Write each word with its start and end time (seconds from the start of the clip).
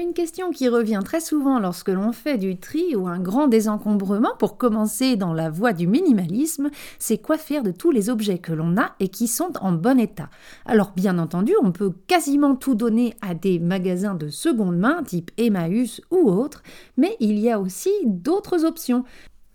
Une 0.00 0.14
question 0.14 0.52
qui 0.52 0.68
revient 0.68 1.00
très 1.04 1.18
souvent 1.18 1.58
lorsque 1.58 1.88
l'on 1.88 2.12
fait 2.12 2.38
du 2.38 2.56
tri 2.56 2.94
ou 2.94 3.08
un 3.08 3.18
grand 3.18 3.48
désencombrement 3.48 4.30
pour 4.38 4.56
commencer 4.56 5.16
dans 5.16 5.32
la 5.32 5.50
voie 5.50 5.72
du 5.72 5.88
minimalisme, 5.88 6.70
c'est 7.00 7.18
quoi 7.18 7.36
faire 7.36 7.64
de 7.64 7.72
tous 7.72 7.90
les 7.90 8.08
objets 8.08 8.38
que 8.38 8.52
l'on 8.52 8.76
a 8.76 8.94
et 9.00 9.08
qui 9.08 9.26
sont 9.26 9.50
en 9.60 9.72
bon 9.72 9.98
état. 9.98 10.30
Alors 10.66 10.92
bien 10.94 11.18
entendu, 11.18 11.52
on 11.64 11.72
peut 11.72 11.92
quasiment 12.06 12.54
tout 12.54 12.76
donner 12.76 13.16
à 13.22 13.34
des 13.34 13.58
magasins 13.58 14.14
de 14.14 14.28
seconde 14.28 14.78
main 14.78 15.02
type 15.02 15.32
Emmaüs 15.36 16.00
ou 16.12 16.30
autres, 16.30 16.62
mais 16.96 17.16
il 17.18 17.36
y 17.40 17.50
a 17.50 17.58
aussi 17.58 17.90
d'autres 18.04 18.64
options. 18.64 19.04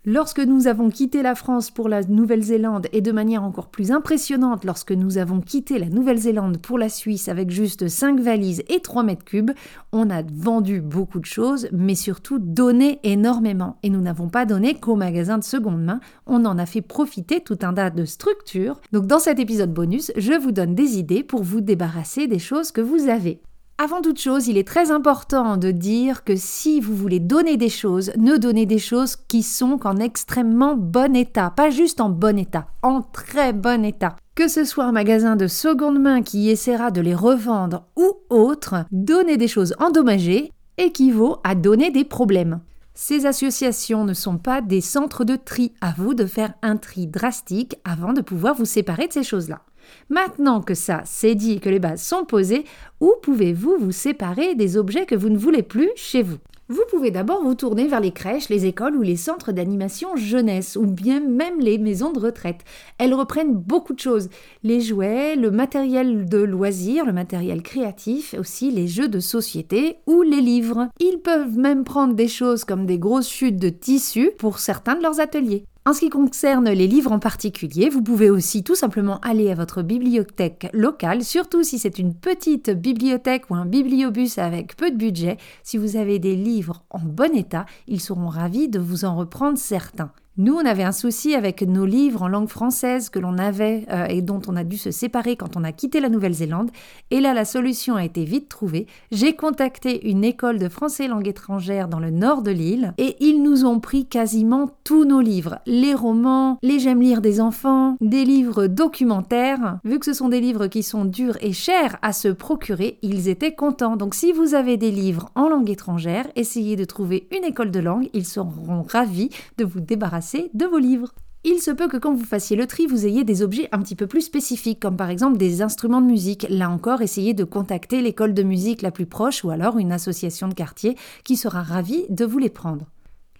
Lorsque 0.06 0.40
nous 0.40 0.66
avons 0.66 0.90
quitté 0.90 1.22
la 1.22 1.34
France 1.34 1.70
pour 1.70 1.88
la 1.88 2.02
Nouvelle-Zélande 2.02 2.88
et 2.92 3.00
de 3.00 3.10
manière 3.10 3.42
encore 3.42 3.68
plus 3.68 3.90
impressionnante 3.90 4.66
lorsque 4.66 4.92
nous 4.92 5.16
avons 5.16 5.40
quitté 5.40 5.78
la 5.78 5.88
Nouvelle-Zélande 5.88 6.58
pour 6.58 6.76
la 6.76 6.90
Suisse 6.90 7.28
avec 7.28 7.50
juste 7.50 7.88
5 7.88 8.20
valises 8.20 8.62
et 8.68 8.80
3 8.80 9.02
mètres 9.02 9.24
cubes, 9.24 9.52
on 9.92 10.10
a 10.10 10.20
vendu 10.20 10.82
beaucoup 10.82 11.20
de 11.20 11.24
choses 11.24 11.68
mais 11.72 11.94
surtout 11.94 12.38
donné 12.38 13.00
énormément. 13.02 13.78
Et 13.82 13.88
nous 13.88 14.02
n'avons 14.02 14.28
pas 14.28 14.44
donné 14.44 14.74
qu'aux 14.74 14.94
magasins 14.94 15.38
de 15.38 15.44
seconde 15.44 15.82
main, 15.82 16.00
on 16.26 16.44
en 16.44 16.58
a 16.58 16.66
fait 16.66 16.82
profiter 16.82 17.40
tout 17.40 17.58
un 17.62 17.72
tas 17.72 17.88
de 17.88 18.04
structures. 18.04 18.82
Donc 18.92 19.06
dans 19.06 19.18
cet 19.18 19.38
épisode 19.38 19.72
bonus, 19.72 20.12
je 20.18 20.34
vous 20.34 20.52
donne 20.52 20.74
des 20.74 20.98
idées 20.98 21.22
pour 21.22 21.42
vous 21.42 21.62
débarrasser 21.62 22.26
des 22.26 22.38
choses 22.38 22.72
que 22.72 22.82
vous 22.82 23.08
avez. 23.08 23.40
Avant 23.76 24.02
toute 24.02 24.20
chose, 24.20 24.46
il 24.46 24.56
est 24.56 24.66
très 24.66 24.92
important 24.92 25.56
de 25.56 25.72
dire 25.72 26.22
que 26.22 26.36
si 26.36 26.80
vous 26.80 26.94
voulez 26.94 27.18
donner 27.18 27.56
des 27.56 27.68
choses, 27.68 28.12
ne 28.16 28.36
donnez 28.36 28.66
des 28.66 28.78
choses 28.78 29.16
qui 29.16 29.42
sont 29.42 29.78
qu'en 29.78 29.96
extrêmement 29.96 30.76
bon 30.76 31.16
état, 31.16 31.50
pas 31.50 31.70
juste 31.70 32.00
en 32.00 32.08
bon 32.08 32.38
état, 32.38 32.68
en 32.82 33.02
très 33.02 33.52
bon 33.52 33.84
état. 33.84 34.14
Que 34.36 34.46
ce 34.46 34.64
soit 34.64 34.84
un 34.84 34.92
magasin 34.92 35.34
de 35.34 35.48
seconde 35.48 36.00
main 36.00 36.22
qui 36.22 36.50
essaiera 36.50 36.92
de 36.92 37.00
les 37.00 37.16
revendre 37.16 37.86
ou 37.96 38.12
autre, 38.30 38.84
donner 38.92 39.36
des 39.36 39.48
choses 39.48 39.74
endommagées 39.80 40.52
équivaut 40.78 41.38
à 41.42 41.56
donner 41.56 41.90
des 41.90 42.04
problèmes. 42.04 42.60
Ces 42.94 43.26
associations 43.26 44.04
ne 44.04 44.14
sont 44.14 44.38
pas 44.38 44.60
des 44.60 44.80
centres 44.80 45.24
de 45.24 45.34
tri. 45.34 45.72
À 45.80 45.92
vous 45.98 46.14
de 46.14 46.26
faire 46.26 46.54
un 46.62 46.76
tri 46.76 47.08
drastique 47.08 47.74
avant 47.84 48.12
de 48.12 48.20
pouvoir 48.20 48.54
vous 48.54 48.66
séparer 48.66 49.08
de 49.08 49.12
ces 49.12 49.24
choses-là. 49.24 49.62
Maintenant 50.08 50.60
que 50.60 50.74
ça 50.74 51.02
c'est 51.04 51.34
dit 51.34 51.52
et 51.52 51.60
que 51.60 51.70
les 51.70 51.78
bases 51.78 52.02
sont 52.02 52.24
posées, 52.24 52.64
où 53.00 53.12
pouvez-vous 53.22 53.76
vous 53.78 53.92
séparer 53.92 54.54
des 54.54 54.76
objets 54.76 55.06
que 55.06 55.14
vous 55.14 55.28
ne 55.28 55.38
voulez 55.38 55.62
plus 55.62 55.90
chez 55.96 56.22
vous? 56.22 56.38
Vous 56.70 56.82
pouvez 56.90 57.10
d'abord 57.10 57.42
vous 57.42 57.54
tourner 57.54 57.88
vers 57.88 58.00
les 58.00 58.10
crèches, 58.10 58.48
les 58.48 58.64
écoles 58.64 58.96
ou 58.96 59.02
les 59.02 59.16
centres 59.16 59.52
d'animation 59.52 60.16
jeunesse, 60.16 60.76
ou 60.76 60.86
bien 60.86 61.20
même 61.20 61.60
les 61.60 61.76
maisons 61.76 62.10
de 62.10 62.18
retraite. 62.18 62.64
Elles 62.96 63.12
reprennent 63.12 63.52
beaucoup 63.52 63.92
de 63.92 64.00
choses. 64.00 64.30
Les 64.62 64.80
jouets, 64.80 65.36
le 65.36 65.50
matériel 65.50 66.26
de 66.26 66.38
loisirs, 66.38 67.04
le 67.04 67.12
matériel 67.12 67.62
créatif, 67.62 68.34
aussi 68.38 68.70
les 68.70 68.88
jeux 68.88 69.08
de 69.08 69.20
société 69.20 69.98
ou 70.06 70.22
les 70.22 70.40
livres. 70.40 70.88
Ils 71.00 71.18
peuvent 71.18 71.58
même 71.58 71.84
prendre 71.84 72.14
des 72.14 72.28
choses 72.28 72.64
comme 72.64 72.86
des 72.86 72.98
grosses 72.98 73.30
chutes 73.30 73.58
de 73.58 73.68
tissu 73.68 74.30
pour 74.38 74.58
certains 74.58 74.94
de 74.94 75.02
leurs 75.02 75.20
ateliers. 75.20 75.66
En 75.86 75.92
ce 75.92 76.00
qui 76.00 76.08
concerne 76.08 76.70
les 76.70 76.86
livres 76.86 77.12
en 77.12 77.18
particulier, 77.18 77.90
vous 77.90 78.00
pouvez 78.00 78.30
aussi 78.30 78.64
tout 78.64 78.74
simplement 78.74 79.20
aller 79.20 79.50
à 79.50 79.54
votre 79.54 79.82
bibliothèque 79.82 80.70
locale, 80.72 81.22
surtout 81.22 81.62
si 81.62 81.78
c'est 81.78 81.98
une 81.98 82.14
petite 82.14 82.70
bibliothèque 82.70 83.50
ou 83.50 83.54
un 83.54 83.66
bibliobus 83.66 84.38
avec 84.38 84.76
peu 84.76 84.90
de 84.90 84.96
budget. 84.96 85.36
Si 85.62 85.76
vous 85.76 85.96
avez 85.96 86.18
des 86.18 86.36
livres 86.36 86.82
en 86.88 87.00
bon 87.00 87.36
état, 87.36 87.66
ils 87.86 88.00
seront 88.00 88.28
ravis 88.28 88.70
de 88.70 88.78
vous 88.78 89.04
en 89.04 89.14
reprendre 89.14 89.58
certains. 89.58 90.10
Nous, 90.36 90.52
on 90.52 90.66
avait 90.66 90.82
un 90.82 90.90
souci 90.90 91.36
avec 91.36 91.62
nos 91.62 91.86
livres 91.86 92.22
en 92.22 92.26
langue 92.26 92.48
française 92.48 93.08
que 93.08 93.20
l'on 93.20 93.38
avait 93.38 93.86
euh, 93.88 94.06
et 94.06 94.20
dont 94.20 94.40
on 94.48 94.56
a 94.56 94.64
dû 94.64 94.76
se 94.76 94.90
séparer 94.90 95.36
quand 95.36 95.56
on 95.56 95.62
a 95.62 95.70
quitté 95.70 96.00
la 96.00 96.08
Nouvelle-Zélande. 96.08 96.72
Et 97.12 97.20
là, 97.20 97.34
la 97.34 97.44
solution 97.44 97.94
a 97.94 98.04
été 98.04 98.24
vite 98.24 98.48
trouvée. 98.48 98.88
J'ai 99.12 99.36
contacté 99.36 100.10
une 100.10 100.24
école 100.24 100.58
de 100.58 100.68
français 100.68 101.06
langue 101.06 101.28
étrangère 101.28 101.86
dans 101.86 102.00
le 102.00 102.10
nord 102.10 102.42
de 102.42 102.50
l'île 102.50 102.94
et 102.98 103.14
ils 103.20 103.44
nous 103.44 103.64
ont 103.64 103.78
pris 103.78 104.06
quasiment 104.06 104.70
tous 104.82 105.04
nos 105.04 105.20
livres. 105.20 105.60
Les 105.66 105.94
romans, 105.94 106.58
les 106.64 106.80
j'aime 106.80 107.00
lire 107.00 107.20
des 107.20 107.40
enfants, 107.40 107.96
des 108.00 108.24
livres 108.24 108.66
documentaires. 108.66 109.78
Vu 109.84 110.00
que 110.00 110.06
ce 110.06 110.14
sont 110.14 110.28
des 110.28 110.40
livres 110.40 110.66
qui 110.66 110.82
sont 110.82 111.04
durs 111.04 111.38
et 111.42 111.52
chers 111.52 111.96
à 112.02 112.12
se 112.12 112.26
procurer, 112.26 112.98
ils 113.02 113.28
étaient 113.28 113.54
contents. 113.54 113.96
Donc 113.96 114.16
si 114.16 114.32
vous 114.32 114.54
avez 114.54 114.78
des 114.78 114.90
livres 114.90 115.30
en 115.36 115.48
langue 115.48 115.70
étrangère, 115.70 116.26
essayez 116.34 116.74
de 116.74 116.84
trouver 116.84 117.28
une 117.30 117.44
école 117.44 117.70
de 117.70 117.78
langue. 117.78 118.10
Ils 118.14 118.26
seront 118.26 118.82
ravis 118.82 119.30
de 119.58 119.64
vous 119.64 119.78
débarrasser 119.78 120.23
de 120.54 120.66
vos 120.66 120.78
livres. 120.78 121.12
Il 121.44 121.60
se 121.60 121.70
peut 121.70 121.88
que 121.88 121.98
quand 121.98 122.14
vous 122.14 122.24
fassiez 122.24 122.56
le 122.56 122.66
tri, 122.66 122.86
vous 122.86 123.04
ayez 123.04 123.22
des 123.22 123.42
objets 123.42 123.68
un 123.70 123.80
petit 123.80 123.96
peu 123.96 124.06
plus 124.06 124.22
spécifiques, 124.22 124.80
comme 124.80 124.96
par 124.96 125.10
exemple 125.10 125.36
des 125.36 125.60
instruments 125.60 126.00
de 126.00 126.06
musique. 126.06 126.46
Là 126.48 126.70
encore, 126.70 127.02
essayez 127.02 127.34
de 127.34 127.44
contacter 127.44 128.00
l'école 128.00 128.32
de 128.32 128.42
musique 128.42 128.80
la 128.80 128.90
plus 128.90 129.04
proche 129.04 129.44
ou 129.44 129.50
alors 129.50 129.78
une 129.78 129.92
association 129.92 130.48
de 130.48 130.54
quartier 130.54 130.96
qui 131.22 131.36
sera 131.36 131.62
ravie 131.62 132.06
de 132.08 132.24
vous 132.24 132.38
les 132.38 132.48
prendre. 132.48 132.86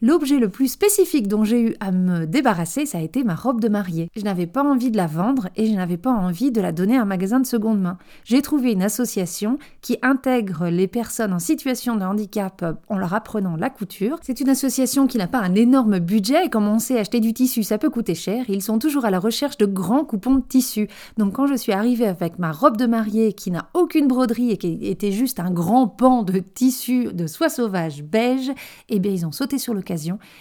L'objet 0.06 0.38
le 0.38 0.50
plus 0.50 0.68
spécifique 0.68 1.28
dont 1.28 1.44
j'ai 1.44 1.62
eu 1.62 1.76
à 1.80 1.90
me 1.90 2.26
débarrasser, 2.26 2.84
ça 2.84 2.98
a 2.98 3.00
été 3.00 3.24
ma 3.24 3.34
robe 3.34 3.58
de 3.58 3.70
mariée. 3.70 4.10
Je 4.14 4.20
n'avais 4.20 4.46
pas 4.46 4.62
envie 4.62 4.90
de 4.90 4.98
la 4.98 5.06
vendre 5.06 5.48
et 5.56 5.64
je 5.64 5.72
n'avais 5.72 5.96
pas 5.96 6.10
envie 6.10 6.52
de 6.52 6.60
la 6.60 6.72
donner 6.72 6.98
à 6.98 7.00
un 7.00 7.06
magasin 7.06 7.40
de 7.40 7.46
seconde 7.46 7.80
main. 7.80 7.96
J'ai 8.26 8.42
trouvé 8.42 8.72
une 8.72 8.82
association 8.82 9.58
qui 9.80 9.96
intègre 10.02 10.68
les 10.68 10.88
personnes 10.88 11.32
en 11.32 11.38
situation 11.38 11.96
de 11.96 12.04
handicap 12.04 12.82
en 12.90 12.98
leur 12.98 13.14
apprenant 13.14 13.56
la 13.56 13.70
couture. 13.70 14.18
C'est 14.20 14.40
une 14.40 14.50
association 14.50 15.06
qui 15.06 15.16
n'a 15.16 15.26
pas 15.26 15.38
un 15.38 15.54
énorme 15.54 16.00
budget 16.00 16.44
et 16.44 16.50
comme 16.50 16.68
on 16.68 16.78
sait 16.78 16.98
acheter 16.98 17.20
du 17.20 17.32
tissu 17.32 17.62
ça 17.62 17.78
peut 17.78 17.88
coûter 17.88 18.14
cher, 18.14 18.44
ils 18.48 18.60
sont 18.60 18.78
toujours 18.78 19.06
à 19.06 19.10
la 19.10 19.18
recherche 19.18 19.56
de 19.56 19.64
grands 19.64 20.04
coupons 20.04 20.34
de 20.34 20.44
tissu. 20.46 20.86
Donc 21.16 21.36
quand 21.36 21.46
je 21.46 21.54
suis 21.54 21.72
arrivée 21.72 22.08
avec 22.08 22.38
ma 22.38 22.52
robe 22.52 22.76
de 22.76 22.84
mariée 22.84 23.32
qui 23.32 23.50
n'a 23.50 23.70
aucune 23.72 24.08
broderie 24.08 24.50
et 24.50 24.58
qui 24.58 24.80
était 24.82 25.12
juste 25.12 25.40
un 25.40 25.50
grand 25.50 25.88
pan 25.88 26.24
de 26.24 26.40
tissu 26.40 27.06
de 27.14 27.26
soie 27.26 27.48
sauvage 27.48 28.02
beige, 28.02 28.50
eh 28.90 28.98
bien 28.98 29.10
ils 29.10 29.24
ont 29.24 29.32
sauté 29.32 29.56
sur 29.56 29.72
le 29.72 29.80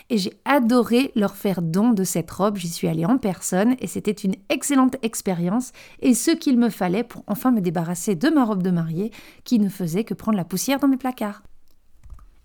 et 0.09 0.17
j'ai 0.17 0.33
adoré 0.45 1.11
leur 1.15 1.35
faire 1.35 1.61
don 1.61 1.91
de 1.91 2.03
cette 2.03 2.31
robe. 2.31 2.57
J'y 2.57 2.69
suis 2.69 2.87
allée 2.87 3.05
en 3.05 3.17
personne 3.17 3.75
et 3.79 3.87
c'était 3.87 4.11
une 4.11 4.35
excellente 4.49 4.95
expérience 5.01 5.71
et 6.01 6.13
ce 6.13 6.31
qu'il 6.31 6.57
me 6.57 6.69
fallait 6.69 7.03
pour 7.03 7.23
enfin 7.27 7.51
me 7.51 7.61
débarrasser 7.61 8.15
de 8.15 8.29
ma 8.29 8.43
robe 8.45 8.63
de 8.63 8.71
mariée 8.71 9.11
qui 9.43 9.59
ne 9.59 9.69
faisait 9.69 10.03
que 10.03 10.13
prendre 10.13 10.37
la 10.37 10.45
poussière 10.45 10.79
dans 10.79 10.87
mes 10.87 10.97
placards. 10.97 11.43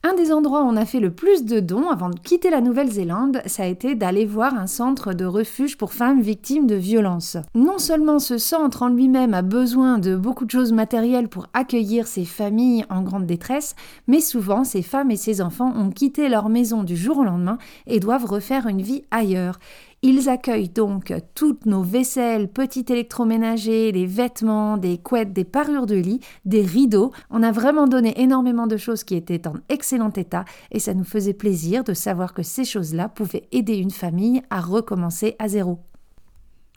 Un 0.04 0.14
des 0.14 0.32
endroits 0.32 0.62
où 0.62 0.69
on 0.69 0.76
a 0.76 0.84
fait 0.84 1.00
le 1.00 1.10
plus 1.10 1.44
de 1.44 1.59
dons 1.59 1.88
avant 1.88 2.09
de 2.09 2.20
quitter 2.20 2.50
la 2.50 2.60
Nouvelle-Zélande, 2.60 3.42
ça 3.47 3.64
a 3.64 3.66
été 3.66 3.97
d'aller 3.97 4.26
voir 4.26 4.54
un 4.54 4.69
centre 4.69 5.12
de 5.12 5.25
refuge 5.25 5.76
pour 5.76 5.92
femmes 5.92 6.20
victimes 6.20 6.69
de 6.69 6.76
violences. 6.76 7.36
Non 7.56 7.78
seulement 7.78 8.20
ce 8.20 8.38
centre 8.38 8.82
en 8.82 8.88
lui-même 8.91 9.34
a 9.34 9.42
besoin 9.42 9.98
de 9.98 10.14
beaucoup 10.14 10.44
de 10.44 10.53
choses 10.53 10.72
matérielles 10.72 11.28
pour 11.28 11.48
accueillir 11.53 12.06
ces 12.06 12.25
familles 12.25 12.84
en 12.91 13.03
grande 13.03 13.26
détresse, 13.26 13.75
mais 14.06 14.20
souvent 14.20 14.62
ces 14.62 14.82
femmes 14.82 15.10
et 15.10 15.16
ces 15.16 15.41
enfants 15.41 15.72
ont 15.75 15.91
quitté 15.91 16.28
leur 16.28 16.48
maison 16.48 16.84
du 16.84 16.97
jour 16.97 17.19
au 17.19 17.25
lendemain 17.25 17.58
et 17.88 17.98
doivent 17.98 18.26
refaire 18.26 18.69
une 18.69 18.82
vie 18.82 19.03
ailleurs. 19.10 19.58
Ils 20.03 20.28
accueillent 20.28 20.69
donc 20.69 21.12
toutes 21.34 21.66
nos 21.66 21.82
vaisselles, 21.82 22.47
petits 22.47 22.84
électroménagers, 22.88 23.91
des 23.91 24.06
vêtements, 24.06 24.76
des 24.76 24.98
couettes, 24.98 25.32
des 25.32 25.42
parures 25.42 25.86
de 25.86 25.97
lit, 25.97 26.20
des 26.44 26.62
rideaux. 26.62 27.11
On 27.31 27.43
a 27.43 27.50
vraiment 27.50 27.88
donné 27.88 28.20
énormément 28.20 28.69
de 28.69 28.76
choses 28.76 29.02
qui 29.02 29.17
étaient 29.17 29.49
en 29.49 29.55
excellent 29.69 30.12
état 30.12 30.44
et 30.70 30.78
ça 30.78 30.94
nous 30.94 31.02
faisait 31.02 31.32
plaisir 31.32 31.82
de 31.82 31.94
savoir 31.94 32.32
que 32.32 32.44
ces 32.44 32.64
choses-là 32.64 33.08
pouvaient 33.08 33.49
aider 33.50 33.76
une 33.76 33.90
famille 33.90 34.40
à 34.50 34.61
recommencer 34.61 35.34
à 35.40 35.49
zéro. 35.49 35.81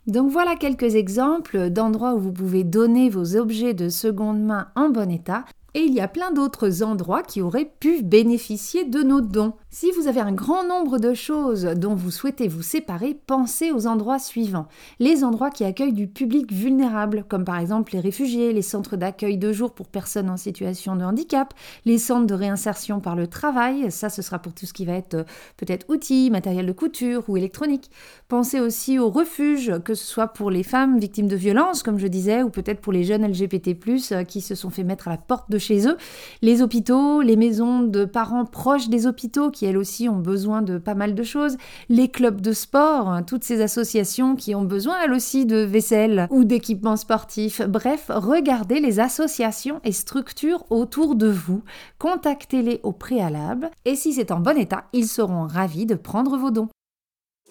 Donc 0.08 0.28
voilà 0.28 0.56
quelques 0.56 0.96
exemples 0.96 1.70
d'endroits 1.70 2.14
où 2.16 2.18
vous 2.18 2.32
pouvez 2.32 2.64
donner 2.64 3.08
vos 3.08 3.36
objets 3.36 3.72
de 3.72 3.88
seconde 3.88 4.42
main 4.42 4.66
en 4.74 4.88
bon 4.88 5.08
état. 5.08 5.44
Et 5.74 5.82
il 5.84 5.94
y 5.94 6.00
a 6.00 6.08
plein 6.08 6.32
d'autres 6.32 6.82
endroits 6.82 7.22
qui 7.22 7.40
auraient 7.40 7.72
pu 7.78 8.02
bénéficier 8.02 8.84
de 8.84 9.02
nos 9.04 9.20
dons. 9.20 9.54
Si 9.74 9.90
vous 9.90 10.06
avez 10.06 10.20
un 10.20 10.32
grand 10.32 10.64
nombre 10.64 10.98
de 10.98 11.14
choses 11.14 11.64
dont 11.64 11.94
vous 11.94 12.10
souhaitez 12.10 12.46
vous 12.46 12.60
séparer, 12.60 13.18
pensez 13.26 13.72
aux 13.72 13.86
endroits 13.86 14.18
suivants. 14.18 14.68
Les 14.98 15.24
endroits 15.24 15.48
qui 15.48 15.64
accueillent 15.64 15.94
du 15.94 16.08
public 16.08 16.52
vulnérable, 16.52 17.24
comme 17.26 17.46
par 17.46 17.58
exemple 17.58 17.94
les 17.94 18.00
réfugiés, 18.00 18.52
les 18.52 18.60
centres 18.60 18.96
d'accueil 18.96 19.38
de 19.38 19.50
jour 19.50 19.72
pour 19.72 19.88
personnes 19.88 20.28
en 20.28 20.36
situation 20.36 20.94
de 20.94 21.04
handicap, 21.04 21.54
les 21.86 21.96
centres 21.96 22.26
de 22.26 22.34
réinsertion 22.34 23.00
par 23.00 23.16
le 23.16 23.28
travail, 23.28 23.90
ça 23.90 24.10
ce 24.10 24.20
sera 24.20 24.40
pour 24.40 24.52
tout 24.52 24.66
ce 24.66 24.74
qui 24.74 24.84
va 24.84 24.92
être 24.92 25.14
euh, 25.14 25.24
peut-être 25.56 25.88
outils, 25.88 26.28
matériel 26.30 26.66
de 26.66 26.72
couture 26.72 27.24
ou 27.28 27.38
électronique. 27.38 27.90
Pensez 28.28 28.60
aussi 28.60 28.98
aux 28.98 29.08
refuges, 29.08 29.72
que 29.86 29.94
ce 29.94 30.04
soit 30.04 30.28
pour 30.28 30.50
les 30.50 30.64
femmes 30.64 30.98
victimes 30.98 31.28
de 31.28 31.36
violences, 31.36 31.82
comme 31.82 31.98
je 31.98 32.08
disais, 32.08 32.42
ou 32.42 32.50
peut-être 32.50 32.82
pour 32.82 32.92
les 32.92 33.04
jeunes 33.04 33.26
LGBT+, 33.26 33.74
euh, 34.12 34.24
qui 34.24 34.42
se 34.42 34.54
sont 34.54 34.68
fait 34.68 34.84
mettre 34.84 35.08
à 35.08 35.12
la 35.12 35.16
porte 35.16 35.50
de 35.50 35.56
chez 35.56 35.88
eux, 35.88 35.96
les 36.42 36.60
hôpitaux, 36.60 37.22
les 37.22 37.36
maisons 37.36 37.80
de 37.80 38.04
parents 38.04 38.44
proches 38.44 38.90
des 38.90 39.06
hôpitaux 39.06 39.50
elles 39.64 39.76
aussi 39.76 40.08
ont 40.08 40.18
besoin 40.18 40.62
de 40.62 40.78
pas 40.78 40.94
mal 40.94 41.14
de 41.14 41.22
choses, 41.22 41.56
les 41.88 42.08
clubs 42.08 42.40
de 42.40 42.52
sport, 42.52 43.08
hein, 43.08 43.22
toutes 43.22 43.44
ces 43.44 43.60
associations 43.60 44.36
qui 44.36 44.54
ont 44.54 44.64
besoin 44.64 44.96
elles 45.04 45.12
aussi 45.12 45.46
de 45.46 45.58
vaisselle 45.58 46.26
ou 46.30 46.44
d'équipements 46.44 46.96
sportifs. 46.96 47.62
Bref, 47.62 48.10
regardez 48.14 48.80
les 48.80 49.00
associations 49.00 49.80
et 49.84 49.92
structures 49.92 50.64
autour 50.70 51.14
de 51.14 51.28
vous, 51.28 51.62
contactez-les 51.98 52.80
au 52.82 52.92
préalable 52.92 53.70
et 53.84 53.96
si 53.96 54.12
c'est 54.12 54.30
en 54.30 54.40
bon 54.40 54.56
état, 54.58 54.84
ils 54.92 55.08
seront 55.08 55.46
ravis 55.46 55.86
de 55.86 55.94
prendre 55.94 56.36
vos 56.36 56.50
dons. 56.50 56.68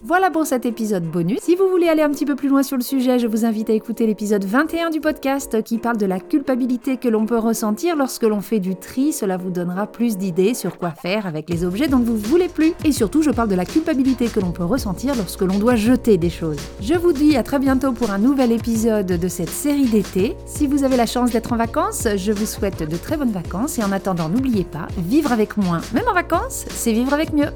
Voilà 0.04 0.32
pour 0.32 0.46
cet 0.46 0.66
épisode 0.66 1.04
bonus. 1.04 1.38
Si 1.42 1.54
vous 1.54 1.68
voulez 1.68 1.88
aller 1.88 2.02
un 2.02 2.10
petit 2.10 2.24
peu 2.24 2.34
plus 2.34 2.48
loin 2.48 2.64
sur 2.64 2.76
le 2.76 2.82
sujet, 2.82 3.20
je 3.20 3.28
vous 3.28 3.44
invite 3.44 3.70
à 3.70 3.72
écouter 3.72 4.04
l'épisode 4.04 4.44
21 4.44 4.90
du 4.90 5.00
podcast 5.00 5.62
qui 5.62 5.78
parle 5.78 5.96
de 5.96 6.06
la 6.06 6.18
culpabilité 6.18 6.96
que 6.96 7.08
l'on 7.08 7.24
peut 7.24 7.38
ressentir 7.38 7.94
lorsque 7.94 8.24
l'on 8.24 8.40
fait 8.40 8.58
du 8.58 8.74
tri. 8.74 9.12
Cela 9.12 9.36
vous 9.36 9.50
donnera 9.50 9.86
plus 9.86 10.16
d'idées 10.18 10.54
sur 10.54 10.76
quoi 10.76 10.90
faire 10.90 11.28
avec 11.28 11.48
les 11.48 11.64
objets 11.64 11.86
dont 11.86 12.00
vous 12.00 12.14
ne 12.14 12.18
voulez 12.18 12.48
plus. 12.48 12.72
Et 12.84 12.90
surtout, 12.90 13.22
je 13.22 13.30
parle 13.30 13.48
de 13.48 13.54
la 13.54 13.64
culpabilité 13.64 14.26
que 14.26 14.40
l'on 14.40 14.50
peut 14.50 14.64
ressentir 14.64 15.14
lorsque 15.14 15.42
l'on 15.42 15.60
doit 15.60 15.76
jeter 15.76 16.18
des 16.18 16.30
choses. 16.30 16.58
Je 16.80 16.94
vous 16.94 17.12
dis 17.12 17.36
à 17.36 17.44
très 17.44 17.60
bientôt 17.60 17.92
pour 17.92 18.10
un 18.10 18.18
nouvel 18.18 18.50
épisode 18.50 19.06
de 19.06 19.28
cette 19.28 19.50
série 19.50 19.86
d'été. 19.86 20.34
Si 20.46 20.66
vous 20.66 20.82
avez 20.82 20.96
la 20.96 21.06
chance 21.06 21.30
d'être 21.30 21.52
en 21.52 21.56
vacances, 21.56 22.08
je 22.16 22.32
vous 22.32 22.46
souhaite 22.46 22.82
de 22.82 22.96
très 22.96 23.16
bonnes 23.16 23.30
vacances 23.30 23.78
et 23.78 23.84
en 23.84 23.92
attendant, 23.92 24.28
n'oubliez 24.28 24.64
pas, 24.64 24.88
vivre 24.98 25.30
avec 25.30 25.56
moins, 25.56 25.80
même 25.94 26.08
en 26.10 26.14
vacances, 26.14 26.64
c'est 26.70 26.92
vivre 26.92 27.12
avec 27.12 27.32
mieux. 27.32 27.50